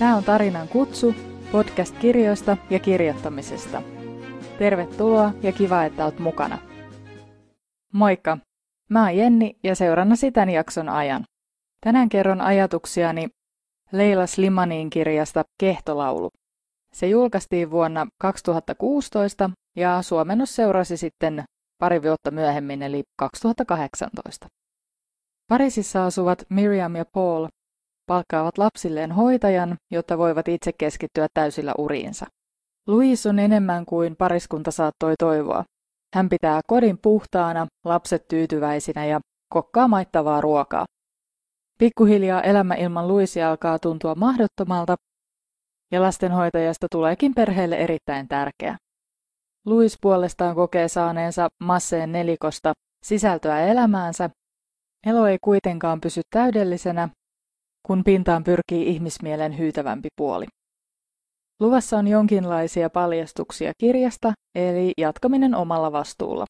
[0.00, 1.14] Tämä on Tarinan kutsu,
[1.52, 3.82] podcast kirjoista ja kirjoittamisesta.
[4.58, 6.58] Tervetuloa ja kiva, että oot mukana.
[7.92, 8.38] Moikka!
[8.90, 11.24] Mä oon Jenni ja seurannasi tämän jakson ajan.
[11.80, 13.28] Tänään kerron ajatuksiani
[13.92, 16.30] Leila Slimanin kirjasta Kehtolaulu.
[16.92, 21.44] Se julkaistiin vuonna 2016 ja suomennos seurasi sitten
[21.78, 24.46] pari vuotta myöhemmin eli 2018.
[25.48, 27.46] Pariisissa asuvat Miriam ja Paul
[28.10, 32.26] palkkaavat lapsilleen hoitajan, jotta voivat itse keskittyä täysillä uriinsa.
[32.86, 35.64] Louise on enemmän kuin pariskunta saattoi toivoa.
[36.14, 39.20] Hän pitää kodin puhtaana, lapset tyytyväisinä ja
[39.54, 40.84] kokkaa maittavaa ruokaa.
[41.78, 44.96] Pikkuhiljaa elämä ilman Luisia alkaa tuntua mahdottomalta,
[45.92, 48.76] ja lastenhoitajasta tuleekin perheelle erittäin tärkeä.
[49.66, 52.72] Luis puolestaan kokee saaneensa masseen nelikosta
[53.04, 54.30] sisältöä elämäänsä.
[55.06, 57.08] Elo ei kuitenkaan pysy täydellisenä,
[57.86, 60.46] kun pintaan pyrkii ihmismielen hyytävämpi puoli.
[61.60, 66.44] Luvassa on jonkinlaisia paljastuksia kirjasta, eli jatkaminen omalla vastuulla.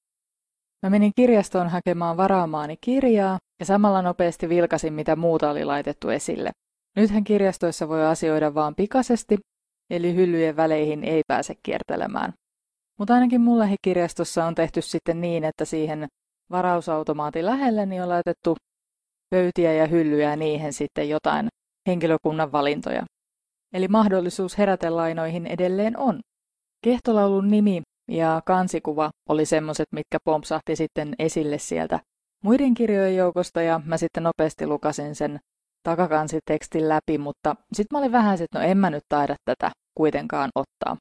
[0.83, 6.51] Mä menin kirjastoon hakemaan varaamaani kirjaa ja samalla nopeasti vilkasin, mitä muuta oli laitettu esille.
[6.97, 9.39] Nythän kirjastoissa voi asioida vaan pikaisesti,
[9.91, 12.33] eli hyllyjen väleihin ei pääse kiertelemään.
[12.99, 16.07] Mutta ainakin mulla kirjastossa on tehty sitten niin, että siihen
[16.51, 18.57] varausautomaatin lähelle niin on laitettu
[19.31, 21.49] pöytiä ja hyllyjä ja niihin sitten jotain
[21.89, 23.03] henkilökunnan valintoja.
[23.75, 26.21] Eli mahdollisuus herätelainoihin edelleen on.
[26.85, 32.01] Kehtolaulun nimi ja kansikuva oli semmoset, mitkä pompsahti sitten esille sieltä
[32.45, 35.39] muiden kirjojen joukosta ja mä sitten nopeasti lukasin sen
[35.83, 40.51] takakansitekstin läpi, mutta sitten mä olin vähän, että no en mä nyt taida tätä kuitenkaan
[40.55, 40.97] ottaa.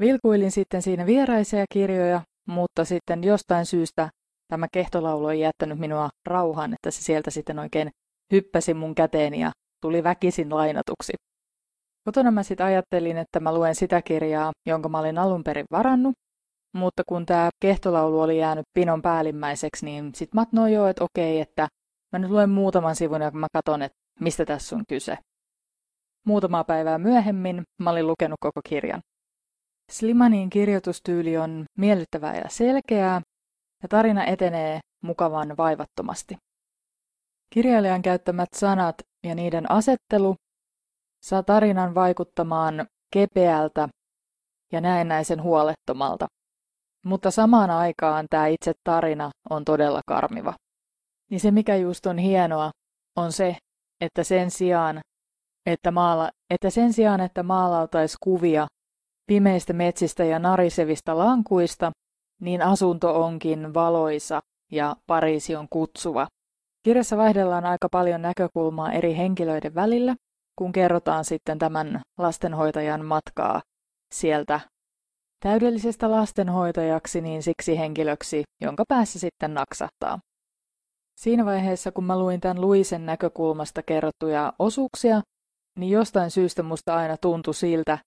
[0.00, 4.08] Vilkuilin sitten siinä vieraisia kirjoja, mutta sitten jostain syystä
[4.48, 7.90] tämä kehtolaulu ei jättänyt minua rauhaan, että se sieltä sitten oikein
[8.32, 9.50] hyppäsi mun käteen ja
[9.82, 11.12] tuli väkisin lainatuksi.
[12.08, 16.14] Kotona mä sitten ajattelin, että mä luen sitä kirjaa, jonka mä olin alun perin varannut,
[16.74, 21.40] mutta kun tämä kehtolaulu oli jäänyt pinon päällimmäiseksi, niin sit mä no joo, että okei,
[21.40, 21.68] että
[22.12, 25.18] mä nyt luen muutaman sivun ja mä katson, että mistä tässä on kyse.
[26.26, 29.00] Muutamaa päivää myöhemmin mä olin lukenut koko kirjan.
[29.92, 33.20] Slimanin kirjoitustyyli on miellyttävää ja selkeää,
[33.84, 36.36] ja tarina etenee mukavan vaivattomasti.
[37.50, 38.94] Kirjailijan käyttämät sanat
[39.26, 40.34] ja niiden asettelu
[41.24, 43.88] saa tarinan vaikuttamaan kepeältä
[44.72, 46.26] ja näennäisen huolettomalta.
[47.04, 50.54] Mutta samaan aikaan tämä itse tarina on todella karmiva.
[51.30, 52.70] Niin se mikä just on hienoa,
[53.16, 53.56] on se,
[54.00, 55.00] että sen sijaan,
[55.66, 58.66] että, maala, että sen sijaan, että maalautais kuvia
[59.26, 61.92] pimeistä metsistä ja narisevista lankuista,
[62.40, 64.40] niin asunto onkin valoisa
[64.72, 66.26] ja Pariisi on kutsuva.
[66.82, 70.14] Kirjassa vaihdellaan aika paljon näkökulmaa eri henkilöiden välillä,
[70.58, 73.60] kun kerrotaan sitten tämän lastenhoitajan matkaa
[74.14, 74.60] sieltä
[75.44, 80.18] täydellisestä lastenhoitajaksi niin siksi henkilöksi, jonka päässä sitten naksahtaa.
[81.20, 85.20] Siinä vaiheessa, kun mä luin tämän Luisen näkökulmasta kerrottuja osuuksia,
[85.78, 87.98] niin jostain syystä musta aina tuntui siltä,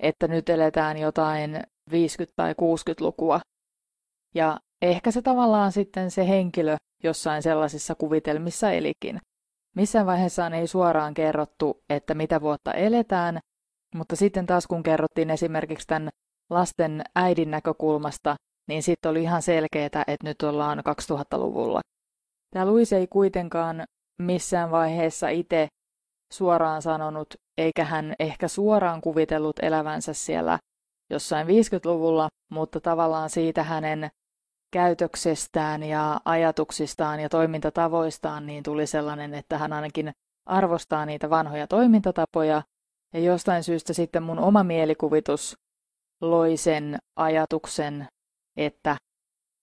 [0.00, 1.56] että nyt eletään jotain
[1.90, 1.94] 50-
[2.36, 3.40] tai 60-lukua.
[4.36, 9.18] Ja ehkä se tavallaan sitten se henkilö jossain sellaisissa kuvitelmissa elikin.
[9.76, 13.38] Missään vaiheessaan ei suoraan kerrottu, että mitä vuotta eletään,
[13.94, 16.08] mutta sitten taas kun kerrottiin esimerkiksi tämän
[16.50, 18.34] lasten äidin näkökulmasta,
[18.68, 21.80] niin sitten oli ihan selkeää, että nyt ollaan 2000-luvulla.
[22.50, 23.84] Tämä Luis ei kuitenkaan
[24.22, 25.68] missään vaiheessa itse
[26.32, 30.58] suoraan sanonut, eikä hän ehkä suoraan kuvitellut elävänsä siellä
[31.10, 34.08] jossain 50-luvulla, mutta tavallaan siitä hänen
[34.76, 40.12] käytöksestään ja ajatuksistaan ja toimintatavoistaan niin tuli sellainen, että hän ainakin
[40.46, 42.62] arvostaa niitä vanhoja toimintatapoja.
[43.14, 45.56] Ja jostain syystä sitten mun oma mielikuvitus
[46.20, 48.06] loi sen ajatuksen,
[48.56, 48.96] että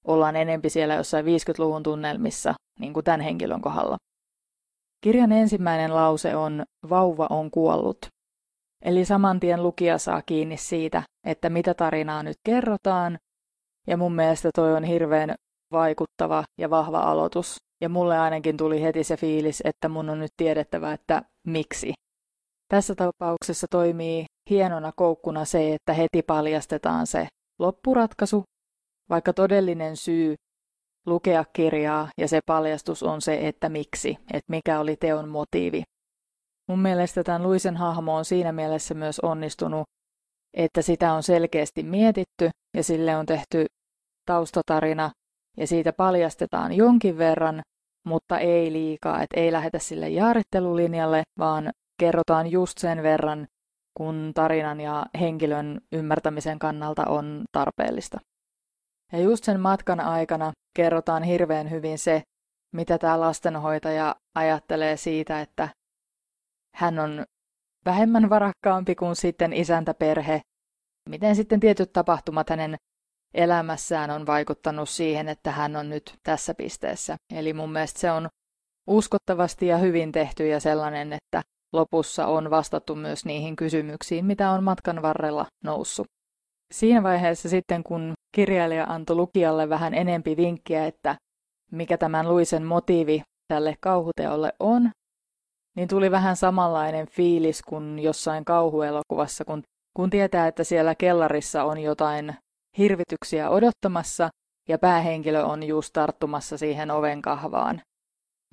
[0.07, 3.97] ollaan enempi siellä jossain 50-luvun tunnelmissa, niin kuin tämän henkilön kohdalla.
[5.03, 8.06] Kirjan ensimmäinen lause on vauva on kuollut.
[8.85, 13.18] Eli saman tien lukija saa kiinni siitä, että mitä tarinaa nyt kerrotaan,
[13.88, 15.35] ja mun mielestä toi on hirveän
[15.71, 17.56] vaikuttava ja vahva aloitus.
[17.81, 21.94] Ja mulle ainakin tuli heti se fiilis, että mun on nyt tiedettävä, että miksi.
[22.68, 27.27] Tässä tapauksessa toimii hienona koukkuna se, että heti paljastetaan se
[27.59, 28.44] loppuratkaisu,
[29.09, 30.35] vaikka todellinen syy
[31.06, 35.83] lukea kirjaa ja se paljastus on se, että miksi, että mikä oli teon motiivi.
[36.69, 39.83] Mun mielestä tämän Luisen hahmo on siinä mielessä myös onnistunut,
[40.54, 43.66] että sitä on selkeästi mietitty ja sille on tehty
[44.26, 45.12] taustatarina
[45.58, 47.62] ja siitä paljastetaan jonkin verran,
[48.08, 53.48] mutta ei liikaa, että ei lähdetä sille jaarittelulinjalle, vaan kerrotaan just sen verran,
[53.98, 58.18] kun tarinan ja henkilön ymmärtämisen kannalta on tarpeellista.
[59.12, 62.22] Ja just sen matkan aikana kerrotaan hirveän hyvin se,
[62.76, 65.70] mitä tämä lastenhoitaja ajattelee siitä, että
[66.76, 67.26] hän on
[67.85, 70.41] vähemmän varakkaampi kuin sitten isäntäperhe,
[71.09, 72.75] miten sitten tietyt tapahtumat hänen
[73.33, 77.15] elämässään on vaikuttanut siihen, että hän on nyt tässä pisteessä.
[77.33, 78.27] Eli mun mielestä se on
[78.88, 81.41] uskottavasti ja hyvin tehty ja sellainen, että
[81.74, 86.07] lopussa on vastattu myös niihin kysymyksiin, mitä on matkan varrella noussut.
[86.74, 91.15] Siinä vaiheessa sitten, kun kirjailija antoi lukijalle vähän enempi vinkkiä, että
[91.71, 94.89] mikä tämän Luisen motiivi tälle kauhuteolle on,
[95.75, 99.64] niin tuli vähän samanlainen fiilis kuin jossain kauhuelokuvassa, kun,
[99.98, 102.36] kun tietää, että siellä kellarissa on jotain
[102.78, 104.30] hirvityksiä odottamassa
[104.70, 107.81] ja päähenkilö on just tarttumassa siihen oven kahvaan.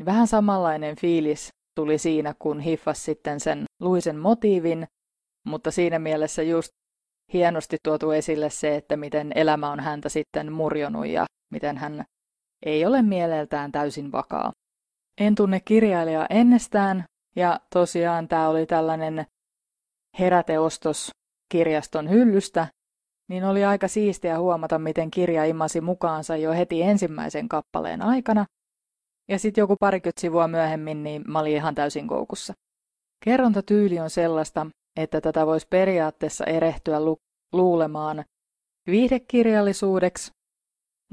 [0.04, 4.86] Vähän samanlainen fiilis tuli siinä, kun hiffas sitten sen Luisen motiivin,
[5.46, 6.70] mutta siinä mielessä just
[7.32, 12.04] hienosti tuotu esille se, että miten elämä on häntä sitten murjonut ja miten hän
[12.66, 14.52] ei ole mieleltään täysin vakaa.
[15.20, 17.04] En tunne kirjailijaa ennestään,
[17.36, 19.26] ja tosiaan tämä oli tällainen
[20.18, 21.10] heräteostos
[21.52, 22.66] kirjaston hyllystä,
[23.28, 28.46] niin oli aika siistiä huomata, miten kirja imasi mukaansa jo heti ensimmäisen kappaleen aikana,
[29.28, 32.54] ja sitten joku parikymmentä sivua myöhemmin, niin mä olin ihan täysin koukussa.
[33.24, 34.66] Kerrontatyyli on sellaista,
[34.96, 37.16] että tätä voisi periaatteessa erehtyä lu-
[37.52, 38.24] luulemaan
[38.86, 40.30] viihdekirjallisuudeksi,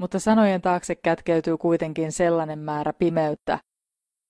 [0.00, 3.58] mutta sanojen taakse kätkeytyy kuitenkin sellainen määrä pimeyttä,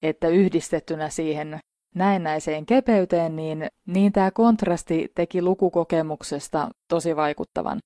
[0.02, 1.58] että yhdistettynä siihen
[1.94, 7.78] näennäiseen kepeyteen, niin, niin tämä kontrasti teki lukukokemuksesta tosi vaikuttavan.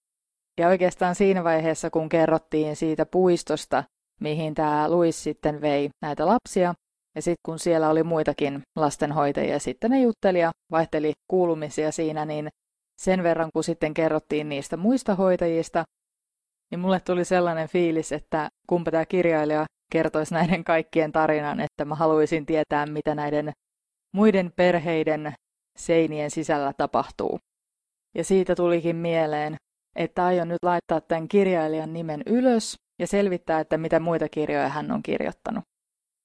[0.60, 3.84] Ja oikeastaan siinä vaiheessa, kun kerrottiin siitä puistosta,
[4.20, 6.74] mihin tämä Luis sitten vei näitä lapsia,
[7.14, 12.48] ja sitten kun siellä oli muitakin lastenhoitajia, sitten ne jutteli ja vaihteli kuulumisia siinä, niin
[13.02, 15.84] sen verran kun sitten kerrottiin niistä muista hoitajista,
[16.70, 21.94] niin mulle tuli sellainen fiilis, että kumpa tämä kirjailija kertoisi näiden kaikkien tarinan, että mä
[21.94, 23.52] haluaisin tietää, mitä näiden
[24.12, 25.34] muiden perheiden
[25.78, 27.38] seinien sisällä tapahtuu.
[28.14, 29.56] Ja siitä tulikin mieleen,
[29.96, 34.90] että aion nyt laittaa tämän kirjailijan nimen ylös ja selvittää, että mitä muita kirjoja hän
[34.90, 35.64] on kirjoittanut.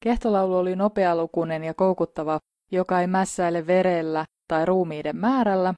[0.03, 2.39] Kehtolaulu oli nopealukuinen ja koukuttava,
[2.71, 5.73] joka ei mässäile verellä tai ruumiiden määrällä,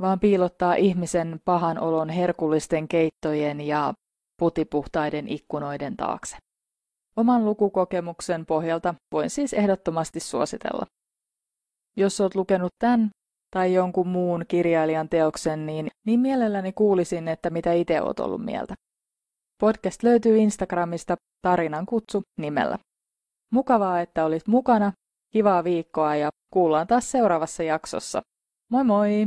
[0.00, 3.94] vaan piilottaa ihmisen pahan olon herkullisten keittojen ja
[4.40, 6.36] putipuhtaiden ikkunoiden taakse.
[7.16, 10.86] Oman lukukokemuksen pohjalta voin siis ehdottomasti suositella.
[11.96, 13.10] Jos olet lukenut tämän
[13.50, 18.74] tai jonkun muun kirjailijan teoksen, niin, niin mielelläni kuulisin, että mitä itse olet ollut mieltä.
[19.60, 22.78] Podcast löytyy Instagramista Tarinan kutsu nimellä.
[23.52, 24.92] Mukavaa, että olit mukana,
[25.32, 28.22] kivaa viikkoa ja kuullaan taas seuraavassa jaksossa.
[28.70, 29.26] Moi moi!